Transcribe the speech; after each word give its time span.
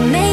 you 0.00 0.06
make 0.06 0.29